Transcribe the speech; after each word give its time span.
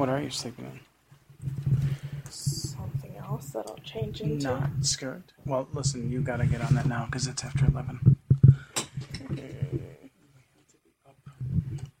What 0.00 0.08
are 0.08 0.18
you 0.18 0.30
sleeping 0.30 0.64
in? 0.64 2.30
Something 2.30 3.18
else 3.18 3.50
that 3.50 3.66
I'll 3.68 3.76
change 3.84 4.22
into. 4.22 4.46
Not 4.46 4.70
skirt. 4.80 5.34
Well, 5.44 5.68
listen, 5.74 6.10
you 6.10 6.22
gotta 6.22 6.46
get 6.46 6.62
on 6.62 6.74
that 6.76 6.86
now 6.86 7.04
because 7.04 7.26
it's 7.26 7.44
after 7.44 7.66
11. 7.66 8.16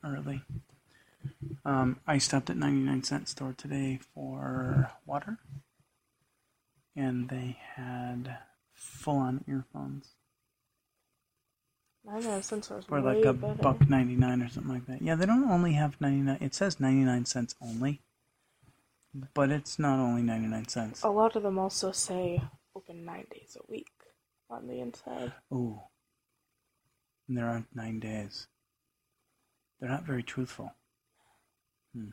Early. 0.02 0.40
Um, 1.62 2.00
I 2.06 2.16
stopped 2.16 2.48
at 2.48 2.56
99 2.56 3.02
cent 3.02 3.28
store 3.28 3.52
today 3.54 4.00
for 4.14 4.92
water. 5.04 5.36
And 6.96 7.28
they 7.28 7.58
had 7.74 8.38
full 8.72 9.18
on 9.18 9.44
earphones 9.46 10.14
I 12.12 12.20
know 12.20 12.40
since 12.40 12.70
I 12.70 12.76
was 12.76 12.84
for 12.86 13.00
way 13.00 13.14
like 13.16 13.24
a 13.24 13.32
better. 13.32 13.54
buck 13.54 13.88
99 13.88 14.42
or 14.42 14.48
something 14.48 14.72
like 14.72 14.86
that. 14.86 15.00
Yeah, 15.02 15.14
they 15.14 15.26
don't 15.26 15.48
only 15.48 15.74
have 15.74 16.00
99. 16.00 16.38
It 16.40 16.54
says 16.54 16.80
99 16.80 17.24
cents 17.26 17.54
only. 17.60 18.00
But 19.34 19.50
it's 19.50 19.78
not 19.78 19.98
only 19.98 20.22
99 20.22 20.68
cents. 20.68 21.02
A 21.02 21.08
lot 21.08 21.36
of 21.36 21.42
them 21.42 21.58
also 21.58 21.92
say 21.92 22.42
open 22.74 23.04
nine 23.04 23.26
days 23.32 23.56
a 23.58 23.70
week 23.70 23.88
on 24.48 24.66
the 24.66 24.80
inside. 24.80 25.32
Ooh. 25.52 25.80
And 27.28 27.36
there 27.36 27.46
aren't 27.46 27.74
nine 27.74 28.00
days. 28.00 28.48
They're 29.78 29.88
not 29.88 30.04
very 30.04 30.22
truthful. 30.22 30.74
Hmm. 31.94 32.10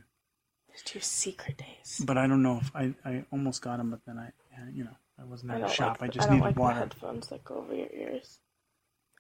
There's 0.68 0.82
two 0.84 1.00
secret 1.00 1.58
days. 1.58 2.02
But 2.04 2.18
I 2.18 2.28
don't 2.28 2.44
know 2.44 2.60
if 2.62 2.72
I, 2.76 2.94
I 3.04 3.26
almost 3.32 3.62
got 3.62 3.78
them, 3.78 3.90
but 3.92 4.02
then 4.06 4.18
I, 4.18 4.32
you 4.74 4.84
know, 4.84 4.96
I 5.20 5.24
wasn't 5.26 5.52
at 5.52 5.64
a 5.64 5.70
shop. 5.70 6.02
like 6.02 6.10
I 6.12 6.14
just 6.14 6.28
I 6.28 6.30
don't 6.32 6.40
needed 6.40 6.48
like 6.50 6.58
water. 6.58 6.76
the 6.76 6.80
headphones 6.82 7.28
that 7.28 7.44
go 7.44 7.56
over 7.56 7.74
your 7.76 7.90
ears. 7.92 8.40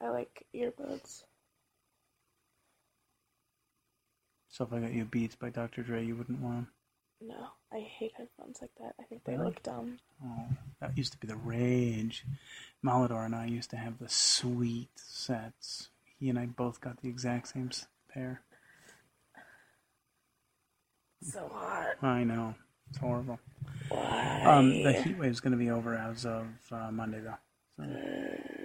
I 0.01 0.09
like 0.09 0.45
earbuds. 0.55 1.23
So 4.49 4.63
if 4.63 4.73
I 4.73 4.79
got 4.79 4.93
you 4.93 5.05
Beats 5.05 5.35
by 5.35 5.49
Dr. 5.49 5.83
Dre, 5.83 6.03
you 6.05 6.15
wouldn't 6.15 6.41
want 6.41 6.55
them. 6.55 6.67
No, 7.19 7.47
I 7.73 7.79
hate 7.79 8.13
headphones 8.15 8.59
like 8.61 8.71
that. 8.79 8.93
I 8.99 9.03
think 9.03 9.23
they 9.23 9.33
Really? 9.33 9.45
look 9.45 9.63
dumb. 9.63 9.97
Oh, 10.23 10.45
that 10.79 10.97
used 10.97 11.13
to 11.13 11.17
be 11.19 11.27
the 11.27 11.35
rage. 11.35 12.25
Malador 12.83 13.25
and 13.25 13.35
I 13.35 13.45
used 13.47 13.71
to 13.71 13.77
have 13.77 13.97
the 13.99 14.09
sweet 14.09 14.89
sets. 14.95 15.89
He 16.19 16.29
and 16.29 16.37
I 16.37 16.45
both 16.45 16.79
got 16.81 17.01
the 17.01 17.09
exact 17.09 17.47
same 17.49 17.71
pair. 18.11 18.41
So 21.21 21.49
hot. 21.51 21.95
I 22.03 22.23
know. 22.23 22.53
It's 22.89 22.99
horrible. 22.99 23.39
Why? 23.89 24.43
Um, 24.45 24.83
the 24.83 24.93
heat 24.93 25.17
wave's 25.17 25.39
going 25.39 25.51
to 25.51 25.57
be 25.57 25.69
over 25.71 25.95
as 25.95 26.25
of 26.25 26.47
uh, 26.71 26.91
Monday, 26.91 27.19
though. 27.19 27.37
So. 27.77 28.56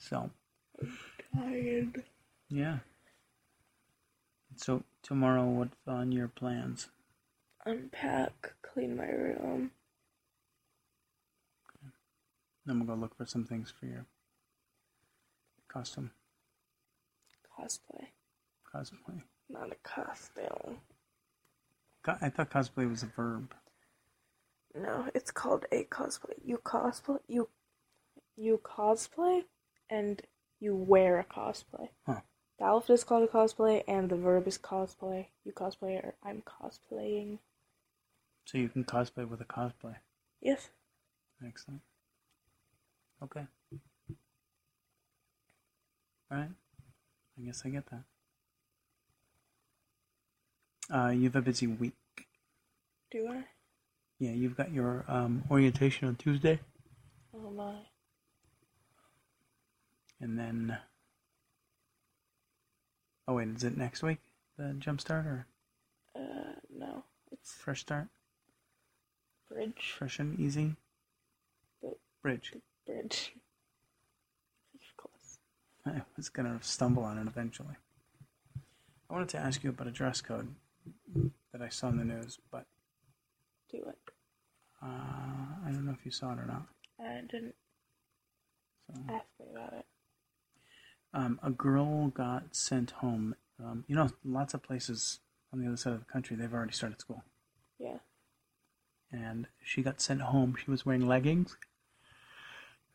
So, 0.00 0.30
Tired. 1.34 2.02
yeah. 2.48 2.78
So 4.56 4.82
tomorrow, 5.02 5.44
what's 5.44 5.76
on 5.86 6.10
your 6.12 6.28
plans? 6.28 6.88
Unpack, 7.66 8.54
clean 8.62 8.96
my 8.96 9.04
room. 9.06 9.70
Okay. 11.68 11.92
Then 12.66 12.78
we'll 12.80 12.96
go 12.96 13.00
look 13.00 13.16
for 13.16 13.26
some 13.26 13.44
things 13.44 13.70
for 13.78 13.86
your 13.86 14.06
costume 15.68 16.10
Cosplay. 17.58 18.06
cosplay. 18.74 19.20
Not 19.50 19.70
a 19.70 19.76
costume. 19.88 20.78
Co- 22.02 22.16
I 22.22 22.30
thought 22.30 22.50
cosplay 22.50 22.88
was 22.88 23.02
a 23.02 23.06
verb. 23.06 23.54
No, 24.74 25.06
it's 25.14 25.30
called 25.30 25.66
a 25.70 25.84
cosplay. 25.84 26.32
You 26.44 26.58
cosplay 26.64 27.18
you 27.28 27.48
you 28.36 28.58
cosplay 28.64 29.42
and 29.90 30.22
you 30.60 30.74
wear 30.74 31.18
a 31.18 31.24
cosplay. 31.24 31.88
Huh. 32.06 32.20
The 32.58 32.64
outfit 32.64 32.94
is 32.94 33.04
called 33.04 33.24
a 33.24 33.26
cosplay 33.32 33.82
and 33.88 34.10
the 34.10 34.16
verb 34.16 34.46
is 34.46 34.58
cosplay. 34.58 35.26
You 35.44 35.52
cosplay 35.52 36.02
or 36.04 36.14
I'm 36.22 36.42
cosplaying. 36.42 37.38
So 38.44 38.58
you 38.58 38.68
can 38.68 38.84
cosplay 38.84 39.28
with 39.28 39.40
a 39.40 39.44
cosplay. 39.44 39.96
Yes. 40.40 40.70
Excellent. 41.46 41.80
Okay. 43.22 43.46
All 46.30 46.38
right. 46.38 46.50
I 47.38 47.42
guess 47.44 47.62
I 47.64 47.70
get 47.70 47.84
that. 47.90 48.02
Uh, 50.94 51.10
you 51.10 51.24
have 51.24 51.36
a 51.36 51.42
busy 51.42 51.66
week. 51.66 51.94
Do 53.10 53.28
I? 53.28 53.44
Yeah, 54.18 54.32
you've 54.32 54.56
got 54.56 54.72
your 54.72 55.04
um, 55.08 55.44
orientation 55.50 56.08
on 56.08 56.16
Tuesday, 56.16 56.60
Oh 57.34 57.50
my. 57.50 57.74
And 60.20 60.38
then. 60.38 60.78
Oh 63.28 63.34
wait, 63.34 63.48
is 63.48 63.64
it 63.64 63.76
next 63.76 64.02
week? 64.02 64.18
The 64.56 64.74
jump 64.78 65.00
start 65.00 65.26
or 65.26 65.46
Uh 66.14 66.54
no. 66.76 67.04
It's 67.32 67.52
fresh 67.52 67.80
start? 67.80 68.08
bridge. 69.48 69.94
Fresh 69.98 70.18
and 70.20 70.38
easy. 70.38 70.76
The- 71.82 71.96
Bridge. 72.22 72.52
Bridge. 72.86 73.34
Of 74.74 74.96
course. 74.96 75.38
I 75.86 76.02
was 76.16 76.28
gonna 76.28 76.58
stumble 76.62 77.02
on 77.04 77.18
it 77.18 77.26
eventually. 77.26 77.74
I 79.08 79.12
wanted 79.12 79.28
to 79.30 79.38
ask 79.38 79.64
you 79.64 79.70
about 79.70 79.88
a 79.88 79.90
dress 79.92 80.20
code 80.20 80.54
that 81.52 81.60
I 81.62 81.68
saw 81.68 81.88
in 81.88 81.96
the 81.98 82.04
news, 82.04 82.38
but 82.52 82.64
Do 83.70 83.78
it. 83.78 83.98
uh, 84.82 84.86
I 84.86 85.70
don't 85.72 85.84
know 85.84 85.92
if 85.92 86.04
you 86.04 86.12
saw 86.12 86.32
it 86.32 86.38
or 86.38 86.46
not. 86.46 86.66
I 87.00 87.20
didn't 87.30 87.54
So, 88.86 89.00
ask 89.08 89.26
me 89.40 89.46
about 89.52 89.72
it. 89.72 89.86
Um, 91.12 91.40
a 91.42 91.50
girl 91.50 92.08
got 92.08 92.54
sent 92.54 92.92
home. 92.92 93.34
Um, 93.62 93.84
you 93.88 93.94
know, 93.96 94.10
lots 94.24 94.54
of 94.54 94.62
places 94.62 95.20
on 95.52 95.60
the 95.60 95.66
other 95.66 95.76
side 95.76 95.92
of 95.92 95.98
the 96.00 96.12
country 96.12 96.36
they've 96.36 96.52
already 96.52 96.72
started 96.72 97.00
school, 97.00 97.24
Yeah. 97.78 97.98
and 99.10 99.48
she 99.62 99.82
got 99.82 100.00
sent 100.00 100.22
home. 100.22 100.56
She 100.62 100.70
was 100.70 100.86
wearing 100.86 101.06
leggings 101.06 101.56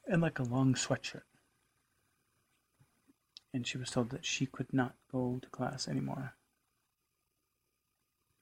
and 0.07 0.21
like 0.21 0.39
a 0.39 0.43
long 0.43 0.73
sweatshirt, 0.73 1.23
and 3.53 3.67
she 3.67 3.77
was 3.77 3.91
told 3.91 4.09
that 4.11 4.25
she 4.25 4.45
could 4.45 4.73
not 4.73 4.95
go 5.11 5.39
to 5.41 5.49
class 5.49 5.87
anymore 5.87 6.33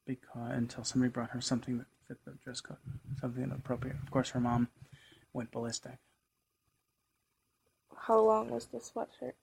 because 0.06 0.52
until 0.52 0.84
somebody 0.84 1.10
brought 1.12 1.32
her 1.32 1.42
something 1.42 1.78
that 1.78 1.88
fit 2.08 2.18
the 2.26 2.32
dress 2.44 2.62
code, 2.62 2.78
something 3.20 3.52
appropriate. 3.52 3.96
Of 4.04 4.12
course, 4.12 4.30
her 4.32 4.40
mom 4.40 4.68
went 5.34 5.52
ballistic. 5.52 5.98
How 7.98 8.20
long 8.20 8.50
was 8.50 8.66
the 8.68 8.80
sweatshirt? 8.80 9.34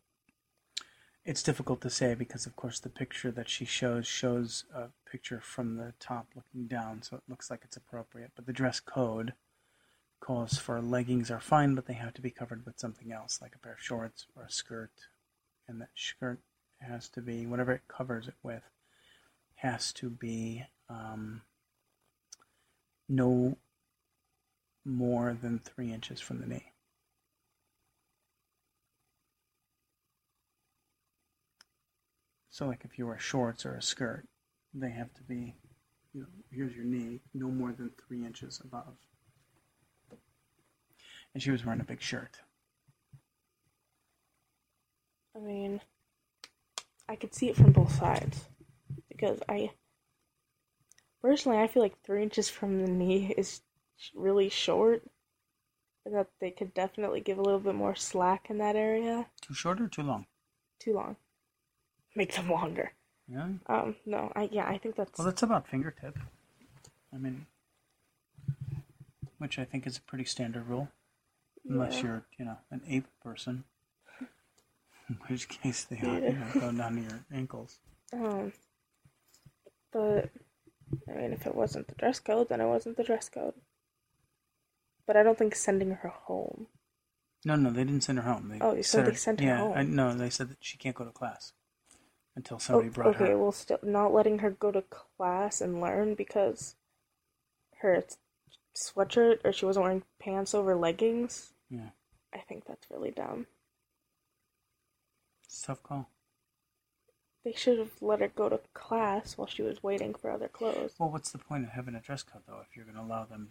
It's 1.31 1.45
difficult 1.45 1.81
to 1.83 1.91
say 1.91 2.17
because, 2.17 2.45
of 2.45 2.57
course, 2.57 2.81
the 2.81 2.89
picture 2.89 3.31
that 3.31 3.49
she 3.49 3.65
shows 3.65 4.05
shows 4.05 4.65
a 4.75 4.89
picture 5.09 5.41
from 5.41 5.77
the 5.77 5.95
top 6.01 6.27
looking 6.35 6.67
down, 6.67 7.03
so 7.03 7.19
it 7.19 7.23
looks 7.29 7.53
like 7.53 7.61
it's 7.63 7.77
appropriate. 7.77 8.33
But 8.35 8.47
the 8.47 8.53
dress 8.53 8.81
code 8.81 9.35
calls 10.19 10.59
for 10.59 10.83
leggings 10.83 11.31
are 11.31 11.39
fine, 11.39 11.77
but 11.77 11.87
they 11.87 11.95
have 11.95 12.15
to 12.15 12.21
be 12.21 12.33
covered 12.33 12.67
with 12.67 12.81
something 12.81 13.13
else, 13.13 13.39
like 13.41 13.55
a 13.55 13.61
pair 13.61 13.75
of 13.75 13.81
shorts 13.81 14.27
or 14.35 14.43
a 14.43 14.51
skirt. 14.51 14.91
And 15.69 15.81
that 15.81 15.91
skirt 15.95 16.41
has 16.81 17.09
to 17.11 17.21
be, 17.21 17.47
whatever 17.47 17.71
it 17.71 17.87
covers 17.87 18.27
it 18.27 18.35
with, 18.43 18.65
has 19.55 19.93
to 19.93 20.11
be 20.11 20.65
um, 20.89 21.43
no 23.09 23.57
more 24.85 25.39
than 25.41 25.61
three 25.61 25.93
inches 25.93 26.19
from 26.21 26.41
the 26.41 26.49
knee. 26.49 26.73
So, 32.61 32.67
like 32.67 32.85
if 32.85 32.99
you 32.99 33.07
wear 33.07 33.19
shorts 33.19 33.65
or 33.65 33.77
a 33.77 33.81
skirt, 33.81 34.27
they 34.75 34.91
have 34.91 35.15
to 35.15 35.23
be, 35.23 35.55
you 36.13 36.21
know, 36.21 36.27
here's 36.53 36.77
your 36.77 36.85
knee, 36.85 37.21
no 37.33 37.49
more 37.49 37.73
than 37.73 37.91
three 38.07 38.23
inches 38.23 38.61
above. 38.63 38.99
And 41.33 41.43
she 41.43 41.51
was 41.51 41.65
wearing 41.65 41.81
a 41.81 41.85
big 41.85 42.03
shirt. 42.03 42.37
I 45.35 45.39
mean, 45.39 45.81
I 47.09 47.17
could 47.17 47.35
see 47.35 47.49
it 47.49 47.57
from 47.57 47.73
both 47.73 47.95
sides 47.99 48.45
because 49.09 49.39
I 49.49 49.71
personally 51.23 51.57
I 51.57 51.67
feel 51.67 51.83
like 51.83 51.99
three 52.05 52.23
inches 52.23 52.51
from 52.51 52.85
the 52.85 52.91
knee 52.91 53.33
is 53.39 53.63
really 54.15 54.51
short, 54.51 55.03
and 56.05 56.15
that 56.15 56.29
they 56.43 56.51
could 56.51 56.75
definitely 56.75 57.23
give 57.23 57.39
a 57.39 57.43
little 57.43 57.59
bit 57.59 57.75
more 57.75 57.95
slack 57.95 58.51
in 58.51 58.59
that 58.59 58.77
area. 58.77 59.29
Too 59.41 59.55
short 59.55 59.81
or 59.81 59.89
too 59.89 60.03
long? 60.03 60.27
Too 60.79 60.93
long, 60.93 61.17
make 62.15 62.35
them 62.35 62.51
longer. 62.51 62.93
Yeah. 63.29 63.49
Um, 63.67 63.97
no, 64.07 64.33
I 64.35 64.49
yeah, 64.51 64.67
I 64.67 64.79
think 64.79 64.97
that's 64.97 65.17
Well, 65.19 65.27
that's 65.27 65.43
about 65.43 65.69
fingertip. 65.69 66.19
I 67.13 67.17
mean, 67.17 67.47
which 69.39 69.59
I 69.59 69.65
think 69.65 69.87
is 69.87 69.97
a 69.97 70.03
pretty 70.03 70.25
standard 70.25 70.67
rule, 70.67 70.89
unless 71.69 71.97
yeah. 71.97 72.03
you're, 72.03 72.23
you 72.39 72.45
know, 72.45 72.59
an 72.71 72.83
ape 72.89 73.07
person. 73.23 73.65
In 75.09 75.17
which 75.29 75.49
case 75.49 75.85
they 75.85 75.99
are, 75.99 76.19
you 76.19 76.33
know, 76.33 76.47
go 76.55 76.73
down 76.73 76.97
to 76.97 77.03
your 77.03 77.25
ankles. 77.33 77.79
Um, 78.13 78.53
but 79.93 80.31
I 81.09 81.13
mean, 81.13 81.33
if 81.33 81.47
it 81.47 81.55
wasn't 81.55 81.89
the 81.89 81.95
dress 81.95 82.19
code, 82.21 82.49
then 82.49 82.61
it 82.61 82.67
wasn't 82.67 82.97
the 82.97 83.05
dress 83.05 83.29
code. 83.29 83.55
But 85.07 85.17
I 85.17 85.23
don't 85.23 85.39
think 85.39 85.55
sending 85.55 85.91
her 85.91 86.09
home. 86.09 86.67
No, 87.45 87.57
no, 87.57 87.71
they 87.71 87.85
didn't 87.85 88.03
send 88.05 88.19
her 88.19 88.31
home. 88.31 88.49
They 88.49 88.61
Oh, 88.61 88.75
you 88.75 88.83
said 88.83 89.07
they 89.07 89.15
sent 89.15 89.41
her 89.41 89.47
yeah, 89.47 89.59
home. 89.59 89.73
I, 89.77 89.83
no, 89.83 90.15
they 90.15 90.31
said 90.31 90.51
that 90.51 90.59
she 90.61 90.77
can't 90.77 90.95
go 90.95 91.05
to 91.05 91.11
class. 91.11 91.53
Until 92.37 92.59
somebody 92.59 92.89
Oh, 92.89 92.93
brought 92.93 93.17
okay, 93.17 93.31
her. 93.31 93.39
well, 93.39 93.53
still 93.53 93.79
not 93.83 94.13
letting 94.13 94.39
her 94.41 94.51
go 94.51 94.71
to 94.73 94.83
class 94.83 95.61
and 95.61 95.81
learn 95.81 96.15
because 96.15 96.77
her 97.79 98.03
sweatshirt 98.77 99.41
or 99.45 99.53
she 99.53 99.67
wasn't 99.67 99.85
wearing 99.85 100.03
pants 100.19 100.55
over 100.55 100.75
leggings. 100.77 101.53
Yeah, 101.71 101.91
I 102.35 102.39
think 102.39 102.65
that's 102.67 102.91
really 102.91 103.11
dumb. 103.11 103.47
it's 105.45 105.63
tough 105.63 105.83
call. 105.83 106.09
They 107.43 107.53
should 107.53 107.79
have 107.79 108.03
let 108.03 108.21
her 108.21 108.29
go 108.29 108.49
to 108.51 108.61
class 108.75 109.39
while 109.39 109.47
she 109.49 109.63
was 109.63 109.83
waiting 109.83 110.15
for 110.15 110.31
other 110.31 110.49
clothes. 110.49 110.95
Well, 110.99 111.11
what's 111.11 111.31
the 111.33 111.39
point 111.39 111.65
of 111.65 111.71
having 111.71 111.95
a 111.95 112.01
dress 112.01 112.23
code 112.23 112.43
though 112.47 112.61
if 112.61 112.77
you're 112.77 112.85
going 112.85 112.97
to 112.97 113.03
allow 113.03 113.25
them 113.25 113.49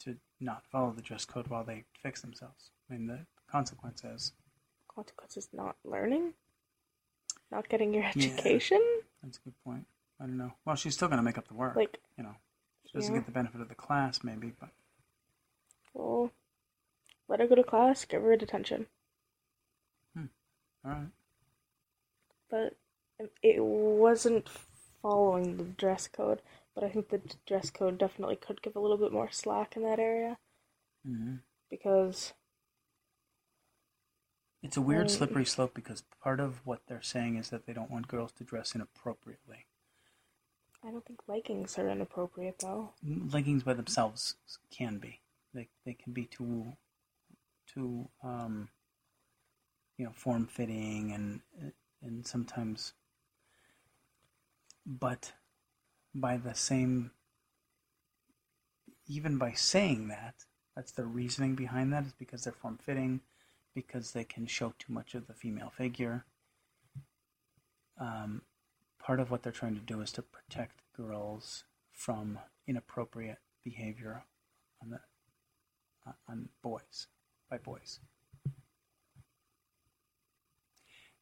to 0.00 0.16
not 0.40 0.64
follow 0.70 0.92
the 0.92 1.02
dress 1.02 1.24
code 1.24 1.48
while 1.48 1.64
they 1.64 1.84
fix 2.00 2.20
themselves? 2.20 2.70
I 2.88 2.94
mean, 2.94 3.06
the 3.08 3.26
consequence 3.50 4.04
is 4.04 4.32
Consequences 4.94 5.48
not 5.52 5.76
learning, 5.84 6.34
not 7.52 7.68
getting 7.68 7.94
your 7.94 8.02
Yeah. 8.14 8.24
education. 8.26 8.82
that's 9.22 9.38
a 9.38 9.40
good 9.42 9.54
point. 9.64 9.86
I 10.20 10.26
don't 10.26 10.38
know. 10.38 10.52
Well, 10.64 10.74
she's 10.76 10.94
still 10.94 11.08
going 11.08 11.18
to 11.18 11.22
make 11.24 11.38
up 11.38 11.46
the 11.48 11.54
work. 11.54 11.76
Like, 11.76 12.00
you 12.16 12.24
know, 12.24 12.34
she 12.86 12.98
doesn't 12.98 13.12
Yeah. 13.12 13.20
get 13.20 13.26
the 13.26 13.32
benefit 13.32 13.60
of 13.60 13.68
the 13.68 13.74
class 13.76 14.24
maybe, 14.24 14.52
but 14.58 14.70
well, 15.94 16.32
let 17.28 17.40
her 17.40 17.46
go 17.46 17.54
to 17.54 17.64
class, 17.64 18.04
give 18.04 18.22
her 18.22 18.32
a 18.32 18.38
detention. 18.38 18.86
Hmm. 20.14 20.26
all 20.84 20.90
right. 20.92 21.08
But 22.50 22.76
it 23.42 23.62
wasn't 23.64 24.48
following 25.02 25.56
the 25.56 25.64
dress 25.64 26.08
code. 26.08 26.40
But 26.74 26.84
I 26.84 26.88
think 26.90 27.08
the 27.08 27.20
dress 27.46 27.70
code 27.70 27.98
definitely 27.98 28.36
could 28.36 28.62
give 28.62 28.76
a 28.76 28.80
little 28.80 28.96
bit 28.96 29.12
more 29.12 29.30
slack 29.30 29.76
in 29.76 29.82
that 29.82 29.98
area 29.98 30.38
hmm 31.04 31.34
because 31.70 32.32
It's 34.62 34.76
a 34.76 34.80
weird 34.80 35.10
slippery 35.10 35.44
slope 35.44 35.74
because 35.74 36.04
part 36.22 36.38
of 36.38 36.60
what 36.64 36.82
they're 36.86 37.02
saying 37.02 37.36
is 37.36 37.50
that 37.50 37.66
they 37.66 37.72
don't 37.72 37.90
want 37.90 38.06
girls 38.06 38.32
to 38.32 38.44
dress 38.44 38.74
inappropriately. 38.74 39.66
I 40.84 40.90
don't 40.90 41.04
think 41.04 41.20
leggings 41.26 41.78
are 41.78 41.88
inappropriate 41.88 42.60
though. 42.60 42.90
Leggings 43.04 43.64
by 43.64 43.74
themselves 43.74 44.36
can 44.70 44.98
be. 44.98 45.20
They 45.52 45.68
they 45.84 45.94
can 45.94 46.12
be 46.12 46.26
too 46.26 46.76
too 47.66 48.08
um, 48.22 48.68
you 49.96 50.04
know 50.04 50.12
form 50.12 50.46
fitting 50.46 51.12
and 51.12 51.72
and 52.02 52.26
sometimes 52.26 52.92
but 54.84 55.32
by 56.14 56.36
the 56.36 56.54
same 56.54 57.10
even 59.06 59.38
by 59.38 59.52
saying 59.52 60.08
that 60.08 60.34
that's 60.74 60.92
the 60.92 61.04
reasoning 61.04 61.54
behind 61.54 61.92
that 61.92 62.04
is 62.04 62.12
because 62.12 62.44
they're 62.44 62.52
form 62.52 62.78
fitting 62.84 63.20
because 63.74 64.12
they 64.12 64.24
can 64.24 64.46
show 64.46 64.74
too 64.78 64.92
much 64.92 65.14
of 65.14 65.26
the 65.26 65.34
female 65.34 65.72
figure. 65.76 66.24
Um, 67.98 68.42
part 68.98 69.20
of 69.20 69.30
what 69.30 69.42
they're 69.42 69.52
trying 69.52 69.74
to 69.74 69.80
do 69.80 70.00
is 70.00 70.12
to 70.12 70.22
protect 70.22 70.82
girls 70.96 71.64
from 71.92 72.38
inappropriate 72.66 73.38
behavior 73.64 74.24
on 74.82 74.90
the 74.90 75.00
uh, 76.06 76.12
on 76.28 76.48
boys 76.62 77.06
by 77.50 77.58
boys. 77.58 78.00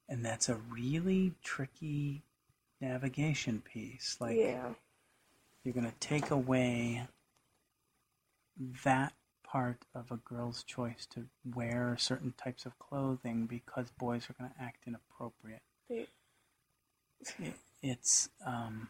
And 0.09 0.25
that's 0.25 0.49
a 0.49 0.57
really 0.71 1.35
tricky 1.43 2.23
navigation 2.81 3.63
piece. 3.65 4.17
Like 4.21 4.37
yeah. 4.37 4.71
you're 5.63 5.75
going 5.75 5.87
to 5.87 5.95
take 6.01 6.31
away 6.31 7.07
that 8.85 9.13
part 9.51 9.85
of 9.95 10.11
a 10.11 10.17
girl's 10.17 10.63
choice 10.63 11.07
to 11.07 11.27
wear 11.45 11.97
certain 11.99 12.33
types 12.43 12.67
of 12.67 12.79
clothing 12.79 13.47
because 13.47 13.91
boys 13.99 14.29
are 14.29 14.35
going 14.39 14.51
to 14.51 14.63
act 14.63 14.85
inappropriate 14.87 15.63
it, 15.89 17.55
it's 17.83 18.29
um 18.47 18.89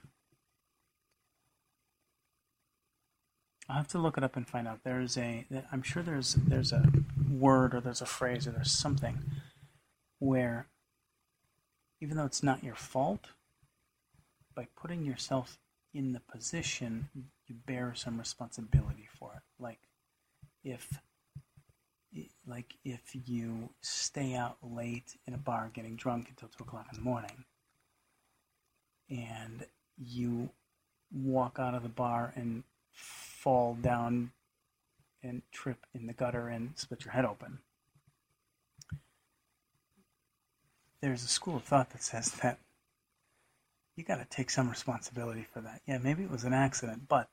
I'll 3.69 3.77
have 3.77 3.89
to 3.89 3.99
look 3.99 4.19
it 4.19 4.25
up 4.25 4.37
and 4.37 4.49
find 4.49 4.67
out. 4.67 4.81
There's 4.85 5.17
a 5.17 5.47
I'm 5.71 5.83
sure 5.83 6.03
there's 6.03 6.35
there's 6.35 6.73
a 6.73 6.85
word 7.31 7.75
or 7.75 7.81
there's 7.81 8.01
a 8.01 8.07
phrase 8.07 8.47
or 8.49 8.51
there's 8.51 8.73
something 8.73 9.19
where 10.19 10.67
even 12.01 12.17
though 12.17 12.25
it's 12.25 12.43
not 12.43 12.65
your 12.65 12.75
fault, 12.75 13.27
by 14.57 14.67
putting 14.77 15.05
yourself 15.05 15.59
in 15.95 16.13
the 16.13 16.21
position, 16.21 17.11
you 17.47 17.55
bear 17.67 17.93
some 17.95 18.19
responsibility 18.19 19.09
for 19.19 19.35
it. 19.37 19.63
Like 19.63 19.79
if 20.65 21.01
like 22.47 22.75
if 22.85 23.15
you 23.27 23.71
stay 23.81 24.35
out 24.35 24.57
late 24.63 25.17
in 25.27 25.35
a 25.35 25.39
bar 25.39 25.71
getting 25.73 25.97
drunk 25.97 26.29
until 26.29 26.49
two 26.49 26.65
o'clock 26.65 26.87
in 26.93 26.99
the 26.99 27.05
morning 27.05 27.45
and 29.09 29.67
you 29.97 30.51
walk 31.13 31.59
out 31.59 31.75
of 31.75 31.83
the 31.83 31.89
bar 31.89 32.33
and 32.37 32.63
fall 32.93 33.75
down 33.81 34.33
and 35.23 35.43
trip 35.53 35.87
in 35.95 36.07
the 36.07 36.13
gutter 36.13 36.49
and 36.49 36.73
split 36.77 37.05
your 37.05 37.13
head 37.13 37.25
open. 37.25 37.59
There's 41.01 41.25
a 41.25 41.29
school 41.29 41.57
of 41.57 41.65
thought 41.65 41.91
that 41.91 42.03
says 42.03 42.31
that 42.43 42.59
you 43.97 44.05
got 44.05 44.17
to 44.17 44.37
take 44.37 44.51
some 44.51 44.69
responsibility 44.69 45.47
for 45.53 45.61
that. 45.61 45.81
Yeah, 45.87 45.99
maybe 45.99 46.23
it 46.23 46.31
was 46.31 46.45
an 46.45 46.53
accident, 46.53 47.09
but 47.09 47.29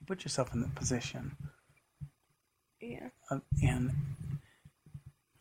you 0.00 0.06
put 0.06 0.24
yourself 0.24 0.54
in 0.54 0.60
the 0.60 0.68
position 0.68 1.36
yeah. 2.80 3.08
of, 3.30 3.42
and 3.62 3.92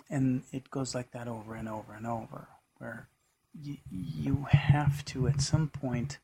and 0.10 0.44
it 0.52 0.70
goes 0.70 0.96
like 0.96 1.12
that 1.12 1.28
over 1.28 1.56
and 1.56 1.68
over 1.68 1.94
and 1.94 2.08
over 2.08 2.48
where 2.78 3.08
you, 3.60 3.78
you 3.92 4.48
have 4.52 5.04
to 5.06 5.28
at 5.28 5.42
some 5.42 5.68
point 5.68 6.20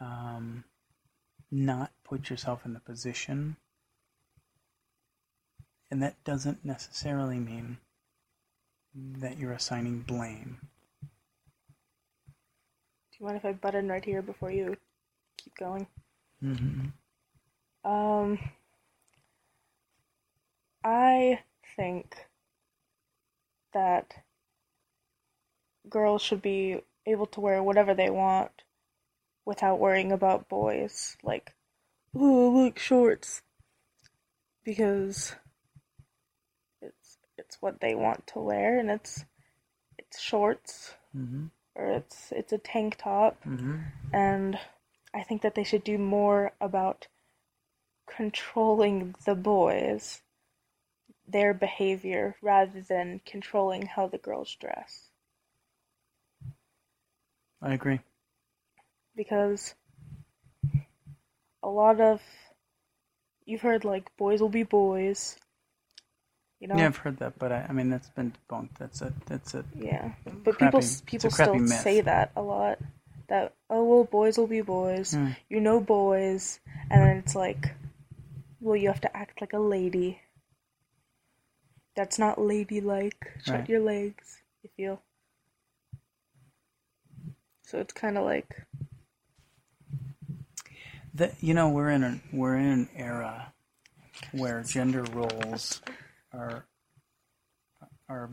um, 0.00 0.64
not 1.50 1.92
put 2.04 2.30
yourself 2.30 2.64
in 2.64 2.74
the 2.74 2.80
position 2.80 3.56
and 5.90 6.02
that 6.02 6.22
doesn't 6.24 6.64
necessarily 6.64 7.38
mean 7.38 7.78
that 8.94 9.38
you're 9.38 9.52
assigning 9.52 10.00
blame 10.00 10.58
Do 13.12 13.18
you 13.20 13.26
mind 13.26 13.38
if 13.38 13.44
I 13.44 13.52
butt 13.52 13.74
in 13.74 13.88
right 13.88 14.04
here 14.04 14.22
before 14.22 14.50
you 14.50 14.76
keep 15.36 15.56
going? 15.56 15.86
mm-hmm. 16.42 16.86
Um, 17.84 18.38
I 20.84 21.40
think 21.76 22.26
that 23.72 24.14
girls 25.88 26.22
should 26.22 26.42
be 26.42 26.80
able 27.06 27.26
to 27.26 27.40
wear 27.40 27.62
whatever 27.62 27.94
they 27.94 28.10
want 28.10 28.50
without 29.44 29.78
worrying 29.78 30.12
about 30.12 30.48
boys. 30.48 31.16
Like, 31.22 31.54
ooh, 32.16 32.48
look, 32.64 32.78
shorts. 32.78 33.42
Because 34.64 35.34
it's 36.82 37.18
it's 37.36 37.56
what 37.60 37.80
they 37.80 37.94
want 37.94 38.26
to 38.28 38.38
wear, 38.40 38.78
and 38.78 38.90
it's 38.90 39.24
it's 39.98 40.20
shorts 40.20 40.94
Mm-hmm. 41.16 41.46
or 41.74 41.86
it's 41.86 42.30
it's 42.32 42.52
a 42.52 42.58
tank 42.58 42.96
top 42.98 43.42
Mm-hmm. 43.46 43.78
and 44.12 44.58
I 45.14 45.22
think 45.22 45.40
that 45.40 45.54
they 45.54 45.64
should 45.64 45.82
do 45.84 45.96
more 45.96 46.52
about 46.60 47.06
controlling 48.06 49.14
the 49.24 49.34
boys, 49.34 50.20
their 51.28 51.52
behavior, 51.54 52.36
rather 52.42 52.80
than 52.80 53.20
controlling 53.26 53.86
how 53.86 54.06
the 54.08 54.18
girls 54.18 54.54
dress. 54.54 55.10
I 57.60 57.74
agree. 57.74 58.00
Because 59.16 59.74
a 61.62 61.68
lot 61.68 62.00
of 62.00 62.22
you've 63.44 63.62
heard 63.62 63.84
like 63.84 64.16
boys 64.16 64.40
will 64.40 64.48
be 64.48 64.62
boys, 64.62 65.36
you 66.60 66.68
know. 66.68 66.76
Yeah, 66.76 66.86
I've 66.86 66.96
heard 66.96 67.18
that, 67.18 67.38
but 67.38 67.52
I, 67.52 67.66
I 67.68 67.72
mean 67.72 67.90
that's 67.90 68.10
been 68.10 68.32
debunked. 68.32 68.78
That's 68.78 69.02
a 69.02 69.12
that's 69.26 69.54
a 69.54 69.64
Yeah, 69.74 70.12
but 70.44 70.54
Crappy- 70.54 70.66
people 70.66 70.80
people 71.06 71.30
still 71.30 71.54
myth. 71.56 71.80
say 71.80 72.00
that 72.00 72.32
a 72.36 72.42
lot. 72.42 72.78
That 73.28 73.54
oh 73.68 73.84
well, 73.84 74.04
boys 74.04 74.38
will 74.38 74.46
be 74.46 74.60
boys. 74.62 75.14
Hmm. 75.14 75.30
You 75.48 75.60
know 75.60 75.80
boys, 75.80 76.60
and 76.90 77.02
then 77.02 77.16
it's 77.18 77.34
like, 77.34 77.74
well, 78.60 78.76
you 78.76 78.88
have 78.88 79.00
to 79.02 79.16
act 79.16 79.40
like 79.40 79.52
a 79.52 79.58
lady. 79.58 80.20
That's 81.98 82.16
not 82.16 82.40
ladylike. 82.40 83.28
Shut 83.44 83.54
Right. 83.56 83.68
your 83.68 83.80
legs. 83.80 84.40
You 84.62 84.70
feel. 84.76 85.02
So 87.64 87.80
it's 87.80 87.92
kind 87.92 88.16
of 88.16 88.24
like 88.24 88.66
The, 91.12 91.34
you 91.40 91.54
know, 91.54 91.70
we're 91.70 91.90
in 91.90 92.04
a 92.04 92.20
we're 92.32 92.56
in 92.56 92.66
an 92.66 92.88
era 92.94 93.52
where 94.30 94.62
gender 94.62 95.02
roles 95.02 95.82
are 96.32 96.66
are 98.08 98.30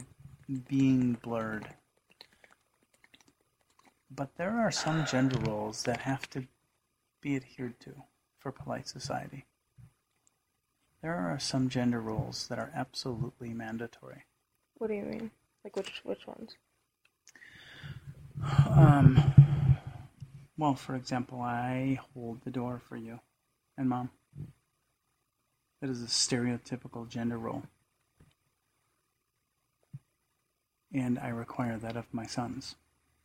being 0.68 1.14
blurred. 1.14 1.68
But 4.12 4.36
there 4.38 4.60
are 4.60 4.70
some 4.70 5.08
gender 5.08 5.40
roles 5.40 5.82
that 5.84 6.02
have 6.02 6.30
to 6.30 6.46
be 7.20 7.36
adhered 7.36 7.80
to 7.80 8.04
for 8.38 8.52
polite 8.52 8.88
society. 8.88 9.46
There 11.06 11.14
are 11.14 11.38
some 11.38 11.70
gender 11.70 12.02
roles 12.02 12.48
that 12.48 12.58
are 12.58 12.72
absolutely 12.74 13.54
mandatory. 13.54 14.24
what 14.80 14.88
do 14.88 14.96
you 14.96 15.04
mean? 15.04 15.30
Like 15.64 15.76
which 15.76 16.02
which 16.04 16.26
ones? 16.26 16.56
Um, 18.68 19.36
well, 20.58 20.74
for 20.74 20.96
example, 20.96 21.42
I 21.42 22.00
hold 22.12 22.42
the 22.44 22.50
door 22.50 22.82
for 22.90 22.98
you 22.98 23.20
and 23.78 23.88
mom. 23.88 24.10
That 25.80 25.92
is 25.92 26.02
a 26.02 26.08
stereotypical 26.08 27.08
gender 27.08 27.38
role. 27.38 27.62
And 30.92 31.20
I 31.20 31.28
require 31.28 31.78
that 31.78 31.98
of 31.98 32.12
my 32.12 32.26
sons. 32.26 32.78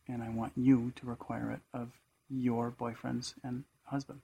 And 0.07 0.21
I 0.21 0.29
want 0.29 0.53
you 0.55 0.93
to 0.97 1.07
require 1.07 1.49
it 1.49 1.61
of 1.73 1.93
your 2.29 2.69
boyfriends 2.69 3.33
and 3.43 3.63
husband. 3.85 4.21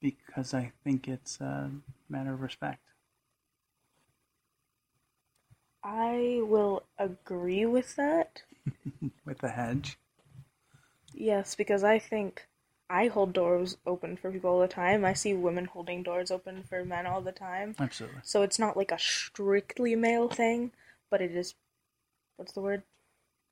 Because 0.00 0.54
I 0.54 0.72
think 0.84 1.08
it's 1.08 1.40
a 1.40 1.70
matter 2.08 2.34
of 2.34 2.40
respect. 2.40 2.82
I 5.82 6.40
will 6.42 6.84
agree 6.98 7.64
with 7.66 7.96
that. 7.96 8.42
With 9.24 9.38
the 9.38 9.48
hedge. 9.48 9.98
Yes, 11.14 11.54
because 11.54 11.82
I 11.82 11.98
think 11.98 12.46
I 12.90 13.06
hold 13.06 13.32
doors 13.32 13.76
open 13.86 14.16
for 14.16 14.30
people 14.30 14.50
all 14.50 14.60
the 14.60 14.68
time. 14.68 15.04
I 15.04 15.14
see 15.14 15.34
women 15.34 15.64
holding 15.66 16.02
doors 16.02 16.30
open 16.30 16.62
for 16.62 16.84
men 16.84 17.06
all 17.06 17.20
the 17.20 17.32
time. 17.32 17.74
Absolutely. 17.78 18.20
So 18.22 18.42
it's 18.42 18.58
not 18.58 18.76
like 18.76 18.92
a 18.92 18.98
strictly 18.98 19.96
male 19.96 20.28
thing, 20.28 20.72
but 21.10 21.20
it 21.20 21.34
is. 21.34 21.54
What's 22.36 22.52
the 22.52 22.60
word? 22.60 22.82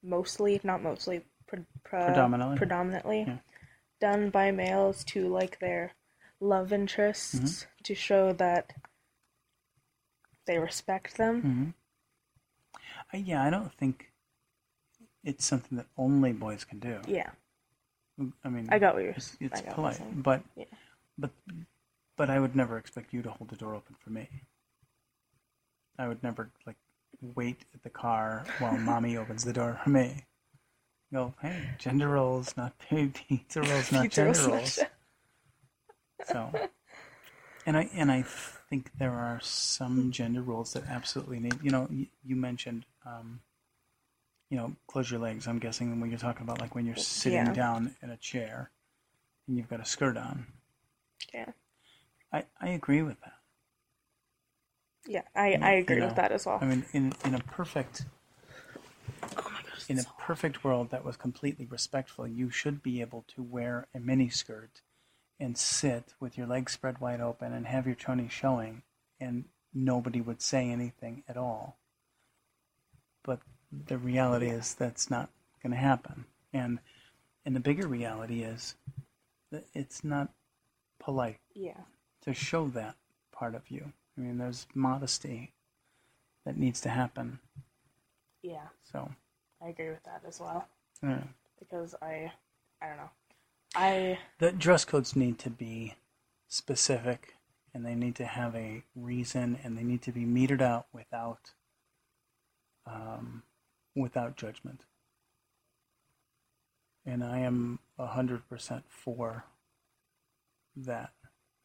Mostly, 0.02 0.54
if 0.54 0.64
not 0.64 0.82
mostly, 0.82 1.22
pre- 1.46 1.64
pre- 1.84 2.04
Predominantly. 2.04 2.56
predominantly 2.56 3.24
Yeah. 3.26 3.38
Done 4.00 4.30
by 4.30 4.50
males 4.50 5.04
to 5.04 5.28
like 5.28 5.58
their 5.60 5.94
love 6.40 6.72
interests 6.72 7.66
to 7.82 7.94
show 7.94 8.32
that 8.32 8.72
they 10.46 10.58
respect 10.58 11.16
them. 11.16 11.40
hmm 11.42 11.70
Uh, 13.12 13.18
yeah, 13.18 13.42
I 13.42 13.50
don't 13.50 13.72
think 13.72 14.12
it's 15.24 15.44
something 15.44 15.76
that 15.78 15.86
only 15.96 16.32
boys 16.32 16.64
can 16.64 16.78
do. 16.78 17.00
Yeah, 17.08 17.30
I 18.44 18.48
mean, 18.48 18.68
I 18.70 18.78
got 18.78 18.94
what 18.94 19.02
you're. 19.02 19.12
it's, 19.12 19.36
it's 19.40 19.60
got 19.60 19.66
what 19.66 19.66
you're 19.66 19.74
polite, 19.74 19.96
saying. 19.96 20.22
but 20.22 20.42
Yeah. 20.56 20.64
but 21.18 21.30
but 22.16 22.30
I 22.30 22.40
would 22.40 22.56
never 22.56 22.78
expect 22.78 23.12
you 23.12 23.22
to 23.22 23.30
hold 23.30 23.50
the 23.50 23.56
door 23.56 23.74
open 23.74 23.96
for 23.98 24.10
me. 24.10 24.28
I 25.98 26.08
would 26.08 26.22
never 26.22 26.50
like 26.66 26.76
wait 27.34 27.64
at 27.74 27.82
the 27.82 27.90
car 27.90 28.44
while 28.58 28.78
mommy 28.90 29.16
opens 29.16 29.44
the 29.44 29.52
door 29.52 29.80
for 29.82 29.90
me. 29.90 30.24
Go, 31.12 31.34
hey, 31.40 31.70
gender 31.78 32.08
roles, 32.08 32.56
not 32.56 32.78
pizza 32.78 33.62
rolls, 33.62 33.92
not 33.92 34.02
Pizza 34.02 34.22
gender 34.22 34.42
roles. 34.48 34.86
So, 36.22 36.50
and 37.64 37.76
I 37.76 37.88
and 37.94 38.10
I 38.10 38.22
think 38.22 38.90
there 38.98 39.12
are 39.12 39.40
some 39.42 40.10
gender 40.10 40.42
roles 40.42 40.72
that 40.74 40.84
absolutely 40.88 41.38
need. 41.40 41.62
You 41.62 41.70
know, 41.70 41.88
you, 41.90 42.06
you 42.24 42.36
mentioned, 42.36 42.84
um, 43.06 43.40
you 44.50 44.56
know, 44.56 44.74
close 44.88 45.10
your 45.10 45.20
legs. 45.20 45.46
I'm 45.46 45.58
guessing 45.58 46.00
when 46.00 46.10
you're 46.10 46.18
talking 46.18 46.42
about 46.42 46.60
like 46.60 46.74
when 46.74 46.86
you're 46.86 46.96
sitting 46.96 47.44
Yeah. 47.44 47.52
down 47.52 47.96
in 48.02 48.10
a 48.10 48.16
chair 48.16 48.70
and 49.46 49.56
you've 49.56 49.68
got 49.68 49.80
a 49.80 49.84
skirt 49.84 50.16
on. 50.16 50.46
Yeah, 51.34 51.52
I 52.32 52.44
I 52.60 52.68
agree 52.70 53.02
with 53.02 53.20
that. 53.20 53.34
yeah, 55.06 55.22
I 55.34 55.58
I 55.62 55.72
You 55.72 55.78
agree 55.82 56.00
know, 56.00 56.06
with 56.06 56.16
that 56.16 56.32
as 56.32 56.46
well. 56.46 56.58
I 56.60 56.66
mean, 56.66 56.84
in 56.92 57.12
in 57.24 57.34
a 57.34 57.38
perfect 57.40 58.04
in 59.88 59.98
a 59.98 60.02
it's 60.02 60.04
so 60.04 60.10
hot. 60.16 60.18
perfect 60.18 60.64
world 60.64 60.90
that 60.90 61.04
was 61.04 61.16
completely 61.16 61.66
respectful, 61.66 62.26
you 62.26 62.50
should 62.50 62.82
be 62.82 63.00
able 63.00 63.24
to 63.28 63.42
wear 63.42 63.86
a 63.94 64.00
mini 64.00 64.28
skirt 64.28 64.82
and 65.38 65.56
sit 65.58 66.14
with 66.20 66.38
your 66.38 66.46
legs 66.46 66.72
spread 66.72 67.00
wide 67.00 67.20
open 67.20 67.52
and 67.52 67.66
have 67.66 67.86
your 67.86 67.96
chonies 67.96 68.30
showing, 68.30 68.82
and 69.20 69.44
nobody 69.74 70.20
would 70.20 70.40
say 70.42 70.68
anything 70.70 71.22
at 71.28 71.36
all. 71.36 71.76
But 73.22 73.40
the 73.70 73.98
reality 73.98 74.48
is 74.48 74.74
that's 74.74 75.10
not 75.10 75.30
going 75.62 75.72
to 75.72 75.78
happen, 75.78 76.24
and 76.52 76.78
and 77.44 77.54
the 77.54 77.60
bigger 77.60 77.86
reality 77.86 78.42
is 78.42 78.74
that 79.50 79.66
it's 79.74 80.02
not 80.02 80.30
polite 80.98 81.38
yeah, 81.54 81.80
to 82.22 82.34
show 82.34 82.68
that 82.68 82.96
part 83.32 83.54
of 83.54 83.70
you. 83.70 83.92
I 84.16 84.20
mean, 84.22 84.38
there's 84.38 84.66
modesty 84.74 85.52
that 86.44 86.56
needs 86.56 86.80
to 86.82 86.88
happen. 86.88 87.38
yeah, 88.42 88.68
So, 88.90 89.10
I 89.66 89.70
agree 89.70 89.90
with 89.90 90.04
that 90.04 90.22
as 90.28 90.38
well 90.40 90.64
I 91.02 91.22
because 91.58 91.94
I 92.00 92.32
I 92.80 92.88
don't 92.88 92.98
know. 92.98 93.10
I 93.74 94.18
The 94.38 94.52
dress 94.52 94.84
codes 94.84 95.16
need 95.16 95.38
to 95.40 95.50
be 95.50 95.94
specific 96.48 97.34
and 97.74 97.84
they 97.84 97.96
need 97.96 98.14
to 98.16 98.26
have 98.26 98.54
a 98.54 98.84
reason 98.94 99.58
and 99.64 99.76
they 99.76 99.82
need 99.82 100.02
to 100.02 100.12
be 100.12 100.24
metered 100.24 100.62
out 100.62 100.86
without 100.92 101.52
um, 102.86 103.42
without 103.96 104.36
judgment. 104.36 104.82
And 107.04 107.24
I 107.24 107.40
am 107.40 107.80
a 107.98 108.06
hundred 108.06 108.48
percent 108.48 108.84
for 108.88 109.44
that 110.76 111.12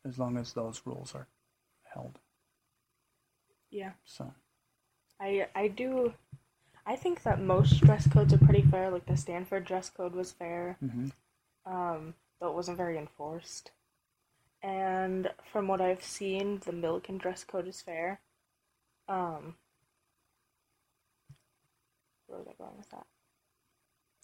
as 0.05 0.17
long 0.17 0.37
as 0.37 0.53
those 0.53 0.81
rules 0.85 1.13
are 1.13 1.27
held. 1.93 2.19
yeah, 3.71 3.91
So 4.05 4.33
I 5.19 5.47
I 5.55 5.67
do. 5.69 6.13
I 6.85 6.95
think 6.95 7.23
that 7.23 7.39
most 7.41 7.81
dress 7.81 8.07
codes 8.07 8.33
are 8.33 8.37
pretty 8.37 8.63
fair. 8.63 8.89
Like 8.89 9.05
the 9.05 9.15
Stanford 9.17 9.65
dress 9.65 9.89
code 9.89 10.13
was 10.13 10.31
fair, 10.31 10.77
mhm. 10.83 11.11
um, 11.65 12.15
though 12.39 12.49
it 12.49 12.55
wasn't 12.55 12.77
very 12.77 12.97
enforced. 12.97 13.71
And 14.63 15.29
from 15.51 15.67
what 15.67 15.81
I've 15.81 16.03
seen, 16.03 16.59
the 16.65 16.71
Millikan 16.71 17.19
dress 17.19 17.43
code 17.43 17.67
is 17.67 17.81
fair. 17.81 18.19
Um, 19.07 19.55
where 22.27 22.39
was 22.39 22.47
I 22.47 22.53
going 22.63 22.77
with 22.77 22.89
that? 22.91 23.05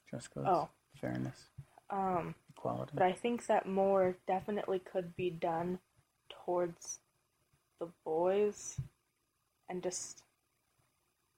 dress 0.10 0.28
codes, 0.30 0.48
Oh. 0.50 0.70
fairness, 1.02 1.50
Um, 1.90 2.34
equality. 2.50 2.94
but 2.94 3.04
I 3.04 3.12
think 3.12 3.46
that 3.48 3.68
more 3.68 4.16
definitely 4.26 4.80
could 4.80 5.16
be 5.18 5.30
done 5.30 5.80
towards 6.30 7.02
the 7.80 7.88
boys, 8.06 8.80
and 9.68 9.84
just, 9.84 10.24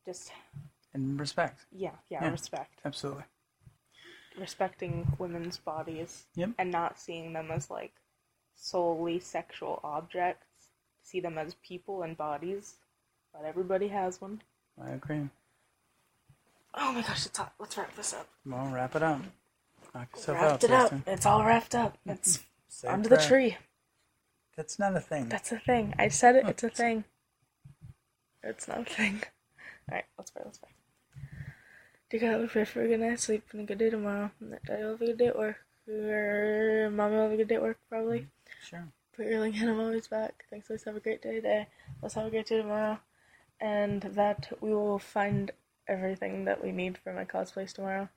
just 0.05 0.31
and 0.93 1.19
respect. 1.19 1.65
yeah, 1.71 1.91
yeah, 2.09 2.23
Yeah. 2.23 2.31
respect. 2.31 2.79
Absolutely. 2.85 3.23
respecting 4.37 5.15
women's 5.17 5.57
bodies 5.57 6.25
Yep. 6.35 6.51
and 6.57 6.71
not 6.71 6.97
seeing 6.99 7.33
them 7.33 7.51
as 7.51 7.69
like 7.69 7.93
solely 8.55 9.19
sexual 9.19 9.79
objects 9.83 10.45
see 11.03 11.19
them 11.19 11.37
as 11.37 11.55
people 11.55 12.03
and 12.03 12.15
bodies 12.17 12.75
but 13.33 13.43
everybody 13.45 13.87
has 13.89 14.21
one. 14.21 14.41
I 14.81 14.91
agree. 14.91 15.29
Oh 16.73 16.91
my 16.93 17.01
gosh 17.01 17.25
it's 17.25 17.37
hot 17.37 17.53
let's 17.59 17.77
wrap 17.77 17.93
this 17.95 18.13
up 18.13 18.27
Well, 18.45 18.67
wrap 18.71 18.95
it 18.95 19.03
up. 19.03 19.21
Knock 19.93 20.09
yourself 20.15 20.37
out, 20.37 20.43
wrapped 20.43 20.63
it 20.63 20.71
up 20.71 20.93
it's 21.07 21.25
all 21.25 21.43
wrapped 21.43 21.75
up 21.75 21.97
it's 22.05 22.43
Say 22.69 22.87
a 22.87 22.93
under 22.93 23.09
the 23.09 23.15
prayer. 23.17 23.27
tree 23.27 23.57
That's 24.55 24.77
not 24.79 24.95
a 24.95 24.99
thing. 25.01 25.27
that's 25.29 25.51
a 25.51 25.59
thing 25.59 25.93
i 25.97 26.07
said 26.07 26.35
it 26.35 26.45
it's 26.47 26.63
a 26.63 26.69
thing 26.69 27.03
it's 28.43 28.67
not 28.67 28.81
a 28.81 28.85
thing 28.85 29.23
all 29.89 29.95
right 29.95 30.05
let's 30.17 30.29
pray 30.31 30.43
let's 30.45 30.59
pray 30.59 30.69
God, 32.17 32.41
we 32.41 32.47
pray 32.47 32.65
for 32.65 32.81
a 32.81 32.87
good 32.87 33.01
night's 33.01 33.23
sleep 33.23 33.43
and 33.51 33.61
a 33.61 33.65
good 33.65 33.77
day 33.77 33.91
tomorrow. 33.91 34.31
And 34.39 34.51
that 34.51 34.65
Daddy 34.65 34.81
will 34.81 34.91
have 34.91 35.01
a 35.01 35.05
good 35.05 35.17
day 35.19 35.27
at 35.27 35.37
work. 35.37 35.57
Or 35.87 36.89
Mommy 36.91 37.15
will 37.15 37.23
have 37.23 37.31
a 37.31 37.37
good 37.37 37.47
day 37.47 37.55
at 37.55 37.61
work, 37.61 37.77
probably. 37.87 38.21
Mm-hmm. 38.21 38.67
Sure. 38.67 38.87
Put 39.15 39.27
your 39.27 39.39
link 39.39 39.55
and 39.59 39.69
I'm 39.69 39.79
always 39.79 40.07
back. 40.07 40.45
Thanks, 40.49 40.71
let's 40.71 40.85
have 40.85 40.95
a 40.95 40.99
great 40.99 41.21
day 41.21 41.35
today. 41.35 41.67
Let's 42.01 42.15
have 42.15 42.25
a 42.25 42.31
great 42.31 42.47
day 42.47 42.57
tomorrow. 42.57 42.99
And 43.61 44.01
that 44.01 44.51
we 44.59 44.73
will 44.73 44.97
find 44.97 45.51
everything 45.87 46.45
that 46.45 46.63
we 46.63 46.71
need 46.71 46.97
for 46.97 47.13
my 47.13 47.25
cosplays 47.25 47.73
tomorrow. 47.73 48.09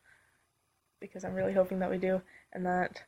Because 0.99 1.22
I'm 1.22 1.34
really 1.34 1.52
hoping 1.52 1.80
that 1.80 1.90
we 1.90 1.99
do. 1.99 2.22
And 2.50 2.64
that 2.64 3.02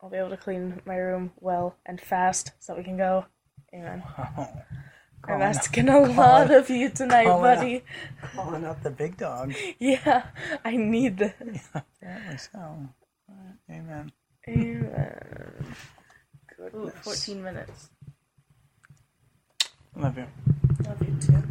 I'll 0.00 0.10
be 0.10 0.16
able 0.16 0.30
to 0.30 0.36
clean 0.36 0.80
my 0.86 0.96
room 0.96 1.32
well 1.40 1.74
and 1.84 2.00
fast 2.00 2.52
so 2.60 2.72
that 2.72 2.78
we 2.78 2.84
can 2.84 2.96
go. 2.96 3.24
Amen. 3.74 4.04
Oh, 4.16 4.48
I'm 5.24 5.42
asking 5.42 5.88
a 5.88 6.00
lot 6.00 6.50
of 6.50 6.70
you 6.70 6.88
tonight, 6.90 7.26
buddy. 7.26 7.82
calling 8.34 8.64
out 8.64 8.82
the 8.82 8.90
big 8.90 9.16
dog. 9.16 9.54
Yeah, 9.78 10.24
I 10.64 10.76
need 10.76 11.18
this. 11.18 11.32
Apparently 11.74 12.38
so. 12.38 12.88
Amen. 13.70 14.12
Amen. 14.48 15.74
Ooh, 16.60 16.70
Goodness. 16.70 16.94
14 17.02 17.42
minutes. 17.42 17.90
Love 19.96 20.16
you. 20.16 20.26
Love 20.84 21.02
you 21.02 21.16
too. 21.20 21.42